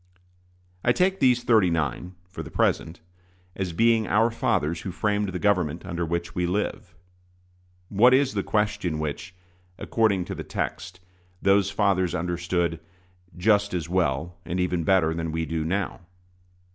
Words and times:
I 0.83 0.93
take 0.93 1.19
these 1.19 1.43
"thirty 1.43 1.69
nine," 1.69 2.15
for 2.27 2.41
the 2.41 2.49
present, 2.49 3.01
as 3.55 3.71
being 3.71 4.07
"our 4.07 4.31
fathers 4.31 4.81
who 4.81 4.91
framed 4.91 5.29
the 5.29 5.37
government 5.37 5.85
under 5.85 6.03
which 6.07 6.33
we 6.33 6.47
live." 6.47 6.95
What 7.87 8.11
is 8.11 8.33
the 8.33 8.41
question 8.41 8.97
which, 8.97 9.35
according 9.77 10.25
to 10.25 10.33
the 10.33 10.43
text, 10.43 11.01
those 11.39 11.69
fathers 11.69 12.15
understood 12.15 12.79
"just 13.37 13.75
as 13.75 13.87
well, 13.87 14.39
and 14.43 14.59
even 14.59 14.83
better, 14.83 15.13
than 15.13 15.31
we 15.31 15.45
do 15.45 15.63
now"? 15.63 15.99